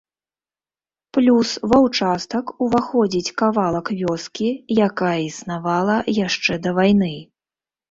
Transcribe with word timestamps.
Плюс 1.17 1.49
ва 1.73 1.77
ўчастак 1.87 2.45
ўваходзіць 2.69 3.35
кавалак 3.43 3.93
вёскі, 4.01 4.49
якая 4.89 5.15
існавала 5.29 5.97
яшчэ 6.25 6.61
да 6.67 6.77
вайны. 6.83 7.15